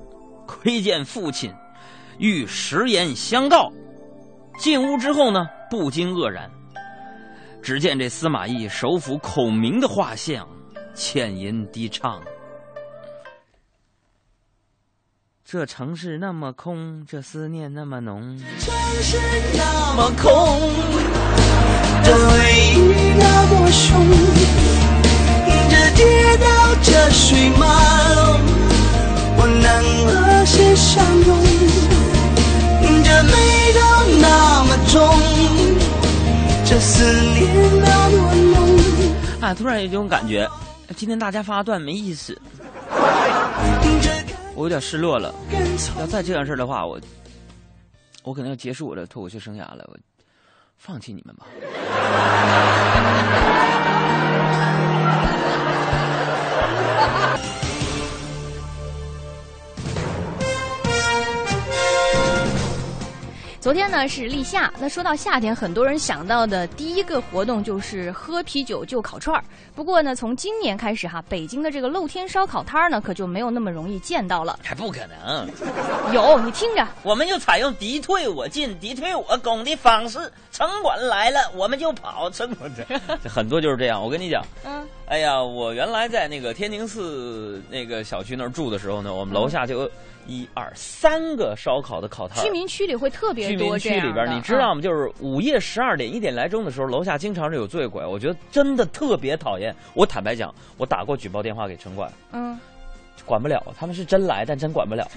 [0.44, 1.54] 窥见父亲
[2.18, 3.70] 欲实言相告。
[4.58, 6.50] 进屋之后呢，不禁愕然。
[7.62, 10.46] 只见这司马懿手抚孔明的画像，
[10.94, 12.22] 浅吟低唱。”
[15.46, 18.36] 这城市那么空，这思念那么浓。
[18.58, 19.18] 城市
[19.54, 20.60] 那么空，
[22.02, 22.38] 这回
[22.74, 23.94] 忆那么凶，
[25.70, 27.66] 这街道这水马
[28.14, 28.40] 龙，
[29.36, 31.93] 我能和谁相拥？
[33.14, 33.30] 这味
[33.74, 33.80] 道
[34.20, 35.00] 那么重，
[36.66, 37.04] 这思
[37.38, 37.46] 念
[37.80, 38.78] 那么浓。
[39.40, 40.50] 啊，突然有一种感觉，
[40.96, 42.36] 今天大家发段没意思。
[44.56, 45.32] 我有点失落了。
[46.00, 47.00] 要再这样式的话，我
[48.24, 49.88] 我可能要结束我的脱口秀生涯了。
[49.92, 49.96] 我
[50.76, 51.46] 放弃你们吧。
[63.64, 69.42] 昨天呢是立夏，那说到夏天，很多人想到的第一个活动就是喝啤酒就烤串儿。
[69.74, 74.58] 不过呢，从今年开始哈，北京的这个露天烧烤摊儿呢，可就没有那么容易见到了。
[74.62, 75.48] 还不可能，
[76.12, 80.30] 有你听着，我们就采用敌退我进、敌退我攻的方式。
[80.52, 82.28] 城管来了，我们就跑。
[82.28, 82.84] 城管这
[83.26, 84.04] 很多就是这样。
[84.04, 89.90] 我跟你讲，嗯，哎呀，我原来在那个天宁寺那个小区那儿住的时候呢，我们楼下就有
[90.26, 92.42] 一二三个烧烤的烤摊。
[92.44, 94.80] 居民区里会特别居民多区里边，你知道吗？
[94.80, 99.74] 就是午夜十二点、一点来钟的时候，楼下经常是有醉鬼，我觉得真的特别讨厌。
[99.94, 102.58] 我坦白讲，我打过举报电话给城管，嗯。
[103.24, 105.06] 管不了，他们是真来，但真管不了。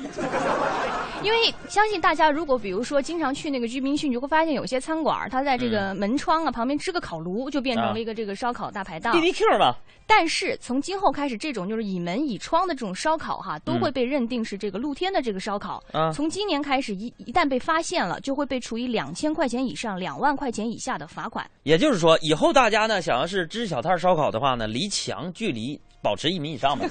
[1.24, 9.12] 因为相信大家，如果比如说经常去那个居民区，你就会发现有些餐馆儿，它在这个门窗啊旁边支个烤炉，就变成了一个这个烧烤大排档。
[9.14, 15.84] B B Q 嘛，但是从今后开始，这种就是以门以窗的这种烧烤哈，都会被认定是这个露天的这个烧烤。
[15.92, 21.50] 嗯从今年开始，一一旦被发现了，就会被处以两千块钱以上两万块钱以下的罚款。
[21.64, 26.86] 也就是说，以后大家呢想要是支小摊烧烤的话呢，离墙距离保持一米以上吧。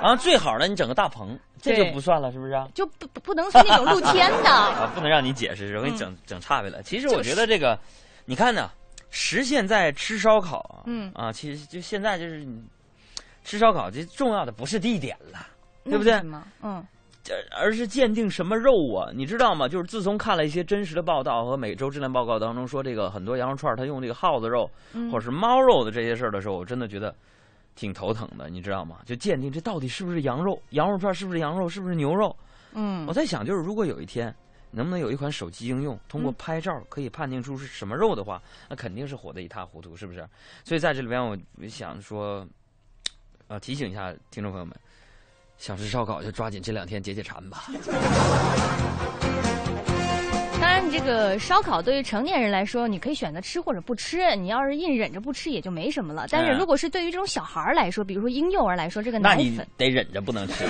[0.00, 2.66] 啊，最好呢，你整个大棚，这就不算了，是不是啊？
[2.74, 4.50] 就不不不能是那种露天的。
[4.50, 6.82] 啊，不能让你解释，容易整、整岔开了。
[6.82, 7.78] 其实我觉得这个，
[8.24, 8.68] 你看呢，
[9.10, 12.60] 实现在吃烧烤啊，嗯啊，其实就现在就是你
[13.44, 15.46] 吃烧烤，这重要的不是地点了，
[15.84, 16.14] 对不对？
[16.62, 16.84] 嗯，
[17.22, 19.12] 这而是鉴定什么肉啊？
[19.14, 19.68] 你知道吗？
[19.68, 27.14] 就是自从看了一些真实的报道和每周质量报告当中说这个很多羊肉串儿它用这个耗子肉、嗯或者是猫肉的这些事儿的时候，我真的觉得
[27.74, 28.98] 挺头疼的，你知道吗？
[29.04, 32.34] 就鉴定这到底是不是羊肉，羊肉串是不是羊肉，是不是牛肉？
[32.74, 34.34] 嗯我在想，就是如果有一天，
[34.70, 40.26] 能不能有一款手机应用，通过嗯拍照可以判定出是什么肉的话，那肯定是火得一塌糊涂，是不是？
[40.64, 41.36] 所以在这里边，我
[41.68, 42.46] 想说，
[43.48, 44.74] 呃，提醒一下听众朋友们，
[45.58, 47.64] 想吃烧烤就抓紧这两天解解馋吧。
[50.92, 54.36] 这个烧烤对于成年人来说，你可以选择吃或者不吃。
[54.36, 56.26] 你要是硬忍着不吃，也就没什么了。
[56.30, 60.66] 但是嗯如果是对于这种小孩儿来说，比如说婴幼儿来说，这个那你奶粉得忍着不能吃。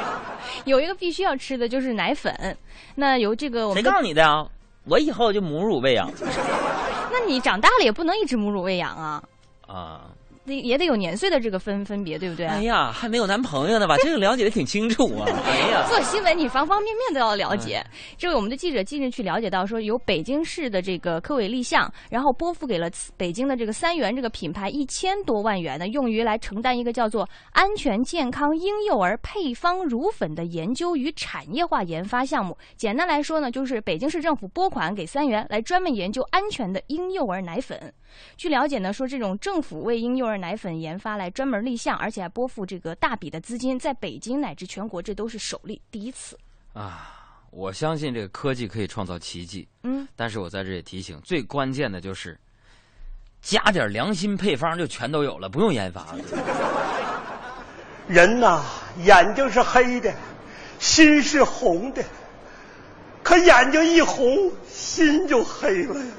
[0.64, 2.56] 有一个必须要吃的就是奶粉。
[2.94, 4.48] 那由这个我们谁告诉你的啊？
[4.86, 6.10] 我以后就母乳喂养
[7.12, 9.22] 那你长大了也不能一直母乳喂养啊，
[9.66, 10.09] 啊！
[10.50, 12.44] 得也得有年岁的这个分分别，对不对？
[12.46, 13.96] 哎呀，还没有男朋友呢吧？
[14.02, 15.24] 这个了解的挺清楚啊！
[15.46, 17.78] 哎呀，做新闻，你方方面面都要了解。
[17.78, 32.56] 嗯这位我们的记者近日去了解到，说由北京市的这个科委立项，然后拨付给了北京的这个三元这个品牌一千多万元呢，用于来承担一个叫做“安全健康婴幼儿配方乳粉”的研究与产业化研发项目。
[32.76, 37.92] 简单来说呢，就是北京市政府拨款给三元来专门研究安全的婴幼儿奶粉。
[38.36, 46.38] 据了解呢，说这种政府为婴幼儿奶粉研发来专门立项，而且还拨付这个大笔的资金，在北京乃至全国这都是首例，第一次。
[46.72, 49.66] 啊，我相信这个科技可以创造奇迹。
[49.82, 52.38] 嗯，但是我在这里提醒，最关键的就是
[53.42, 56.18] 加点良心配方就全都有了，不用研发了。
[58.08, 58.62] 人呐，
[59.04, 60.12] 眼睛是黑的，
[60.78, 62.02] 心是红的，
[63.22, 66.10] 可眼睛一红，心就黑了呀。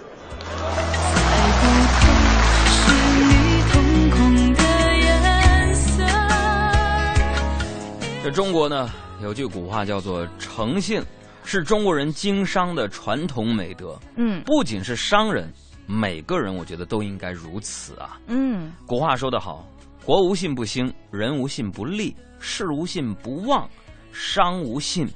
[8.23, 8.87] 这中国呢
[9.19, 11.01] 有句古话叫做“诚信”，
[11.43, 13.99] 是中国人经商的传统美德。
[14.15, 15.51] 嗯不仅是商人，
[15.87, 18.19] 每个人我觉得都应该如此啊。
[18.27, 19.67] 嗯，古话说得好
[20.05, 23.67] ，“国无信不兴，人无信不立，事无信不旺，
[24.11, 25.09] 商无信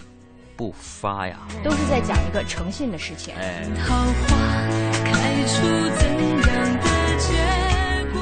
[0.57, 1.37] 不发呀。
[1.63, 3.35] 都是在讲一个诚信的事情。
[3.35, 4.35] 哎，桃花
[5.03, 5.61] 开出
[5.99, 7.33] 怎样的结
[8.13, 8.21] 果？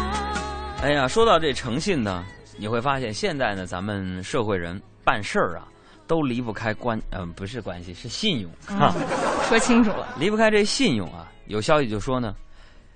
[0.82, 2.24] 哎呀，说到这诚信呢，
[2.58, 5.68] 你会发现现在呢，咱们社会人办事儿啊，
[6.08, 8.94] 都离不开关，嗯、不是关系，是信用哈。
[9.48, 11.32] 说清楚了，离不开这信用啊。
[11.48, 12.36] 有消息就说呢，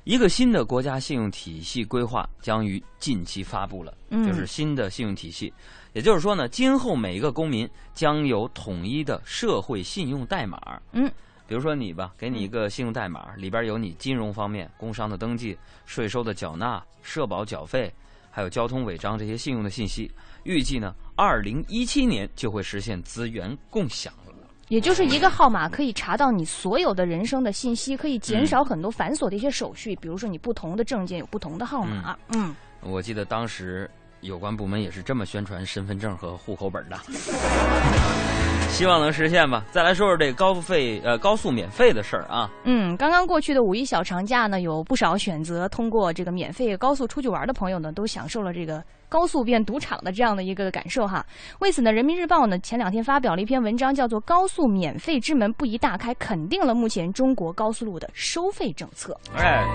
[0.04, 5.54] 一个新的国家信用体系规划将于近期发布了，嗯就是新的信用体系。
[5.94, 10.80] 也就是说呢，今后每一个公民将有统一的社会信用代码。
[10.92, 11.12] 嗯，
[11.48, 17.92] 比如说你吧，给你一个信用代码，里边有你金融方面、工商的登记、税收的缴纳、社保缴费，
[18.38, 20.12] 还有交通违章这些信用的信息。
[20.44, 24.34] 预计呢，二零一七年就会实现资源共享了。
[24.68, 32.16] 也就是一个号码可以查到你所有的人生的信息，可以减少很多繁琐的一些手续，比如说你不同的证件有不同的号码。
[32.36, 33.90] 嗯，我记得当时
[34.22, 36.96] 有关部门也是这么宣传身份证和户口本的，
[38.70, 39.66] 希望能实现吧。
[39.72, 51.26] 再来说说这个高费呃高速免费的事儿啊，嗯，刚刚过去的五一小长假呢，有不少选择通过这个免费高速出去玩的朋友呢，都享受了这个高速变赌场的这样的一个感受哈。
[51.60, 59.20] 为此呢，人民日报呢前两天发表了一篇文章，叫做《高速免费之门不宜大开》，肯定了目前中国高速路的收费政策。
[59.36, 59.66] 哎，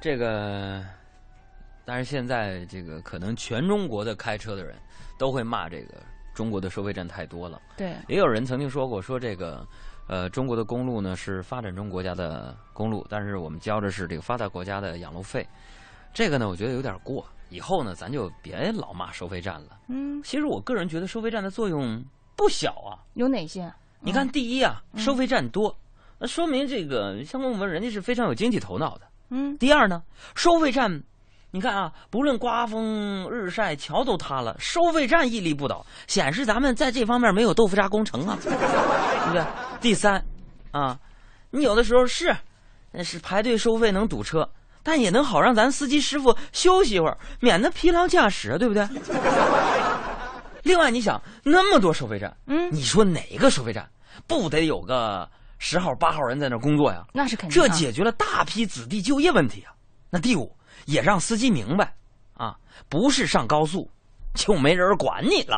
[0.00, 0.82] 这个，
[1.84, 4.74] 但是现在这个可能全中国的开车的人
[5.16, 5.94] 都会骂这个
[6.40, 7.60] 中国的收费站太多了。
[7.76, 9.62] 对，也有人曾经说过，说这个，
[10.06, 15.46] 呃，中国的公路呢是发展中国家的公路，但是我们交的是这个发达国家的养路费，
[16.14, 17.22] 这个呢，我觉得有点过。
[17.50, 19.78] 以后呢，咱就别老骂收费站了。
[19.88, 22.02] 嗯，其实我个人觉得收费站的作用
[22.34, 23.04] 不小啊。
[23.12, 23.70] 有哪些？
[24.00, 25.76] 你看，第一啊，收费站多，
[26.18, 29.06] 那说明这个相关部门人家是非常有经济头脑的。
[29.28, 30.02] 嗯，第二呢，
[30.34, 31.02] 收费站，
[31.52, 38.52] 你看啊，不论刮风日晒，桥都塌了，收费站屹立不倒，显示咱们在这方面没有豆腐渣工程啊，对
[39.26, 39.44] 不对？
[39.80, 40.24] 第三，
[40.70, 40.98] 啊，
[41.50, 42.34] 你有的时候是，
[42.92, 44.48] 那是排队收费能堵车，
[44.82, 48.86] 但也能好让咱司机师傅休息一会儿，免得疲劳驾驶啊，对不对？
[50.62, 53.88] 另外，你想那么多收费站，嗯你说哪个收费站
[54.26, 55.28] 不得有个
[55.58, 57.02] 十号、八号人在那工作呀？
[57.12, 57.66] 那是肯定、啊。
[57.66, 59.72] 这解决了大批子弟就业问题啊。
[60.10, 60.54] 那第五，
[60.90, 61.94] 也让司机明白，
[62.36, 62.56] 啊，
[62.88, 63.88] 不是上高速
[64.34, 65.56] 就没人管你了，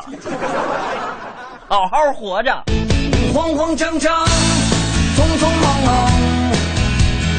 [1.67, 2.63] 好好活着。
[3.33, 4.23] 慌慌张张，
[5.15, 6.11] 匆匆忙忙，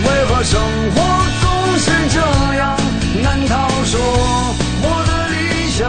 [0.06, 0.96] 为何生活
[1.40, 2.18] 总是这
[2.58, 2.76] 样？
[3.22, 4.00] 难道说
[4.82, 5.86] 我的理想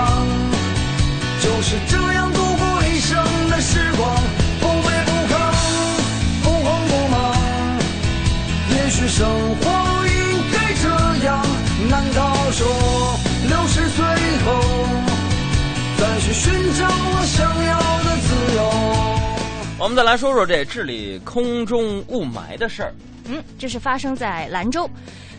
[1.41, 3.17] 就是这样度过一生
[3.49, 4.15] 的时光？
[4.61, 5.33] 不卑不亢，
[6.43, 7.33] 不慌不忙。
[8.69, 9.63] 也许生活
[16.35, 18.59] 寻找我想要的自由？
[19.79, 22.93] 我们再来说说这治理空中雾霾的事儿。
[23.27, 24.89] 嗯，这是发生在兰州。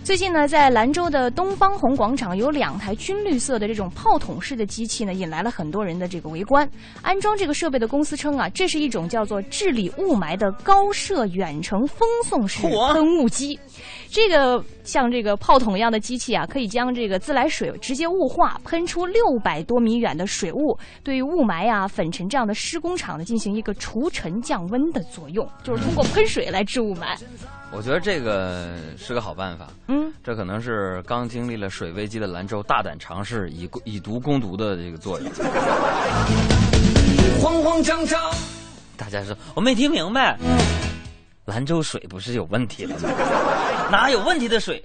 [0.03, 6.69] 最近呢，在兰州的东方红广场有两台军绿色的这种炮筒式的机器呢，引来了很多人的这个围观。
[7.03, 13.59] 安装这个设备的公司称啊，这是一种叫做治理雾霾的高射远程风送式喷雾机。
[14.17, 27.15] 这个像这个炮筒一样的机器啊，可以将这个自来水直接雾化，喷出六百多米远的水雾，对于雾霾啊、粉尘这样的施工厂呢，进行一个除尘降温的作用， 就是通过喷水来治雾霾。
[27.71, 29.67] 我觉得这个是个好办法。
[29.89, 35.31] 嗯，这可能是刚经历了水危机的兰州大胆尝试以以毒攻毒的这个作用。
[37.39, 38.19] 慌慌张张。
[38.97, 40.39] 大家说我没听明白，
[41.45, 43.11] 兰州水不是有问题了吗？
[43.91, 44.85] 哪有问题的水？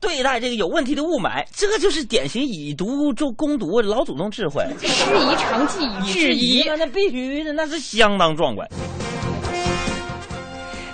[0.00, 4.62] 对待这个有问题的雾霾，这个就是典型以毒就攻毒，老祖宗智慧。
[4.80, 6.62] 师夷长技以制夷。
[6.66, 8.68] 那那必须的，那是相当壮观。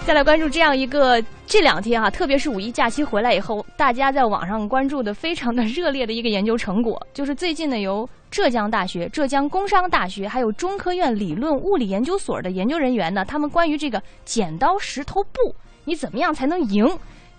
[0.07, 15.55] 再来关注这样一个这两天啊，特别是五一假期回来以后，大家在网上关注的非常的热烈的一个研究成果，就是最近呢由浙江大学、浙江工商大学还有中科院理论物理研究所的研究人员呢，他们关于这个剪刀石头布，
[15.91, 16.87] 你怎么样才能赢？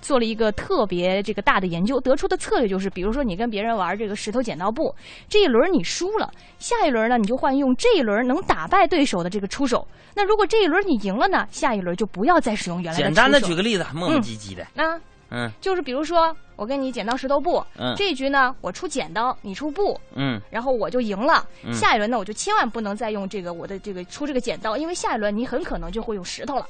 [0.01, 4.93] 做了一个特别这个大的研究，得出的策略就是，比如说你跟别人玩这个石头剪刀布，
[5.29, 6.29] 这一轮你输了，
[6.59, 9.87] 下一轮呢你就换用这一轮能打败对手的这个出手。
[10.13, 14.99] 那如果这一轮你赢了呢，下一轮就不要再使用原来的简单的举个例子，磨磨唧唧的，那
[15.29, 21.47] 嗯就是比如说我跟你剪刀石头布，嗯这一局呢我出剪刀，你出布，嗯，然后我就赢了。
[21.63, 26.65] 嗯下一轮呢我就千万不能再用这个我的这个出这个剪刀，因为下一轮你很可能就会用石头了。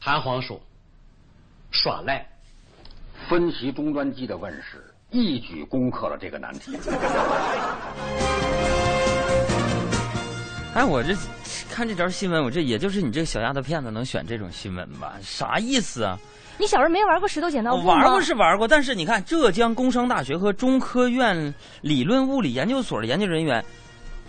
[0.00, 0.58] 韩皇说
[1.74, 2.24] ：“耍赖，
[3.28, 6.78] 分析终端机的问世，一举攻克了这个难题。
[10.72, 11.12] 哎，我这
[11.68, 15.14] 看这条新闻，我这也就是你这个小丫头片子能选这种新闻吧？
[15.20, 16.16] 啥意思啊？
[16.58, 17.96] 你小时候没玩过石头剪刀布吗？
[17.96, 23.62] 玩过是玩过，但是你看浙江工商大学和中科院理论物理研究所的研究人员，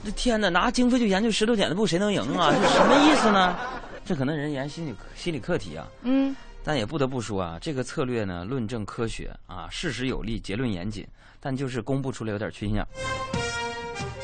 [0.03, 2.51] 这天哪，拿经费就研究石头剪刀布，谁能赢啊？
[2.51, 3.55] 这什么意思呢？
[4.03, 5.87] 这可能人研心理心理课题啊。
[6.01, 6.35] 嗯，
[6.65, 11.07] 但也不得不说啊，这个策略呢，论证科学啊，事实有力，结论严谨，
[11.39, 12.83] 但就是公布出来有点缺心眼。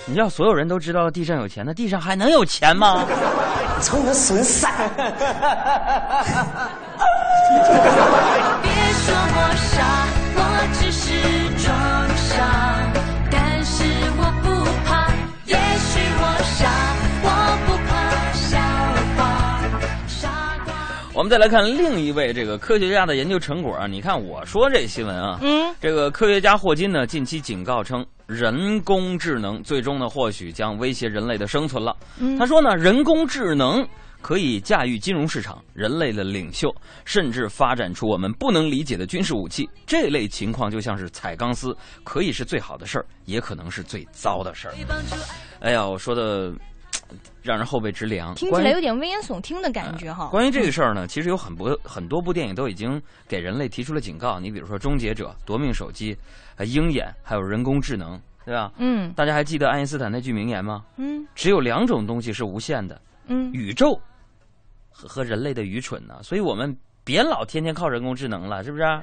[0.08, 3.06] 你要所有人都知道地上有钱，那地上还能有钱吗？
[3.84, 4.68] 瞅你个损色！
[8.62, 10.08] 别说我傻，
[21.22, 31.95] 我们再来看另一位这个科学家的研究成果啊，你看我说这新闻啊，嗯，这个科学家霍金呢近期警告称，人工智能最终呢或许将威胁人类的生存了。
[32.17, 33.88] 嗯他说呢，人工智能
[34.19, 39.69] 可以驾驭金融市场、人类的领袖，甚至发展出我们不能理解的军事武器。
[39.86, 44.74] 这类情况就像是踩钢丝，可以是最好的事儿，也可能是最糟的事儿。
[45.59, 46.51] 哎呀，我说的
[47.42, 48.34] 让人后背直凉。
[48.36, 50.28] 听起来有点危言耸听的感觉哈。
[50.28, 54.39] 关于这个事儿呢，其实有很多很多部电影都已经给人类提出了警告。
[54.39, 56.14] 你比如说《终结者》《夺命手机》、
[56.56, 58.72] 呃《鹰眼》，还有人工智能，对吧？
[58.78, 60.84] 嗯大家还记得爱因斯坦那句名言吗？
[60.98, 64.00] 嗯只有两种东西是无限的，嗯，宇宙
[64.89, 66.20] 和和人类的愚蠢呢。
[66.22, 68.84] 所以我们别老天天靠人工智能了，是不是？
[68.84, 69.02] 我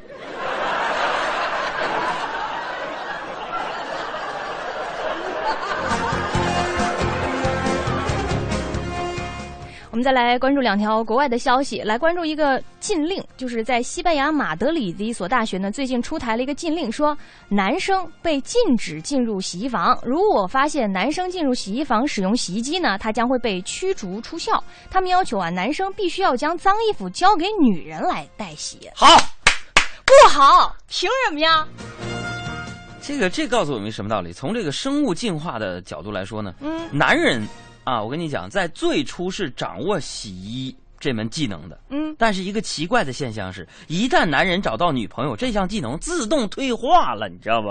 [9.99, 17.19] 们再来关注两条国外的消息，来关注一个禁令，就是在西班牙马德里的一所大学呢，最近出台了一个禁令，说
[17.49, 19.99] 男生被禁止进入洗衣房。
[20.05, 24.63] 如果发现男生进入洗衣房使用洗衣机呢，他将会被驱逐出校。
[24.89, 28.89] 他们要求啊，男生必须要将脏衣服交给女人来代洗。
[28.95, 29.07] 好，
[29.75, 31.67] 不好，凭什么呀？
[33.01, 34.33] 这个这告诉我们什么道理？
[34.33, 37.43] 从这个生物进化的角度来说呢，嗯男人
[37.89, 41.81] 啊，我跟你讲，在最初是掌握洗衣这门技能的。
[41.89, 47.69] 嗯，但是一个奇怪的现象是，一旦男人找到女朋友，这项技能自动退化了，你知道不？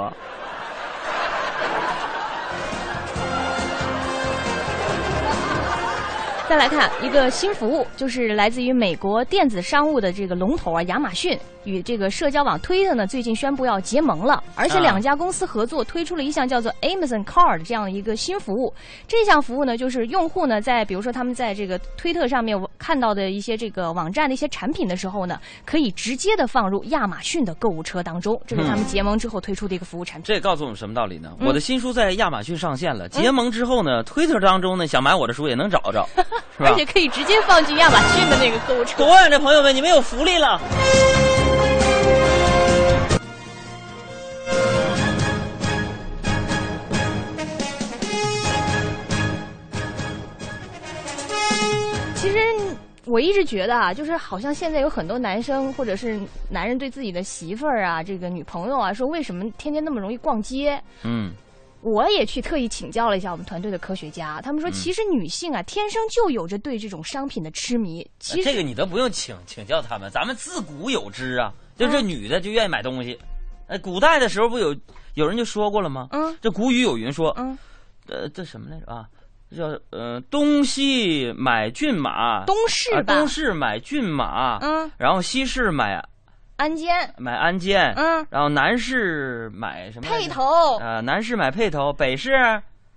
[6.47, 18.73] 再来看一个新服务，就是来自于美国电子商务的这个龙头啊，亚马逊与这个社交网推特呢，最近宣布要结盟了，而且啊两家公司合作推出了一项叫做 Amazon Card 这样的一个新服务。
[19.05, 22.57] 这项服务呢，就是用户呢在比如说他们在这个推特上面
[22.88, 28.41] 看到的一些这个网站的一些产品的时候呢，可以直接的放入亚马逊的购物车当中。
[28.47, 30.23] 这是他们结盟之后推出的一个服务产品。
[30.23, 31.31] 这告诉我们什么道理呢？
[31.41, 36.07] 嗯我的新书在亚马逊上线了，结盟之后呢，推特当中呢，想买我的书也能找着，
[36.59, 36.73] 而？
[36.75, 38.95] 且可以直接放进亚马逊的那个购物车。
[38.95, 40.57] 国外的朋友们，你们有福利了。
[53.07, 60.81] 我一直觉得啊，就是好像现在有很多男生或者是男人对自己的媳妇儿啊、这个女朋友啊，说为什么天天那么容易逛街？
[61.03, 61.31] 嗯，
[61.81, 68.05] 我也去特意请教了一下我们团队的科学家，他们说，嗯其实女性啊，天生就有着对这种商品的痴迷。
[68.19, 73.17] 其实这个你都不用请请教他们，咱们自古有之啊，就这女的就愿意买东西。
[73.67, 74.75] 呃，古代的时候不有
[75.13, 76.09] 有人就说过了吗？
[76.11, 77.57] 嗯，这古语有云说，嗯，
[78.07, 79.07] 呃，这什么来着啊？
[79.55, 86.03] 叫呃，东西买骏马，东市吧，啊东市买骏马，嗯，然后西市买
[86.57, 90.09] 鞍鞯，买鞍鞯，嗯，然后南市买什么？
[90.09, 92.31] 配头，呃，南市买配头，北市？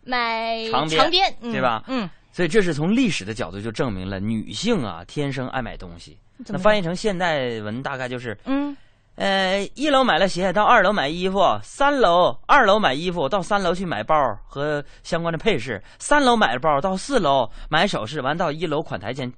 [0.03, 1.85] 买长鞭，长鞭，嗯对吧？
[1.87, 6.19] 嗯，所以这是从历史的角度就证明了女性啊天生爱买东西。
[6.47, 8.75] 那翻译成现代文大概就是，嗯，
[9.21, 14.17] 呃，一楼买了鞋，到二楼买衣服；三楼二楼买衣服，到三楼去买包
[14.47, 19.31] 和相关的配饰；三楼买了包，到四楼买首饰，完到一楼款台前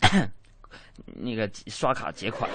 [1.04, 2.48] 那个刷卡结款。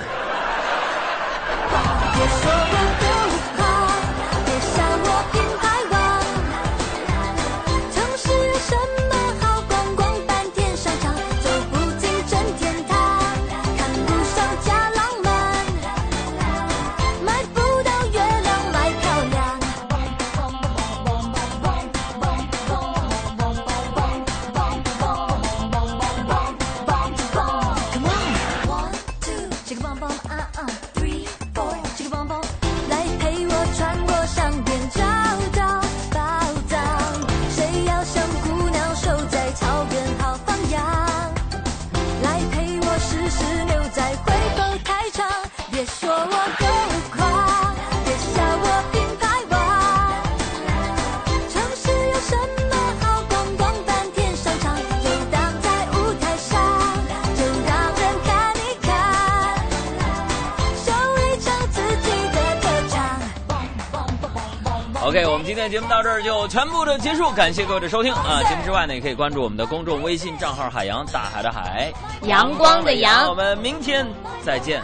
[65.66, 68.40] 的节目到这儿就全部的结束，感谢各位的收听啊！
[68.48, 71.92] 节目之外呢，也可以关注我们的公众微信账号“海洋大海的海，
[72.22, 74.06] 阳光的阳我们明天
[74.44, 74.84] 再见。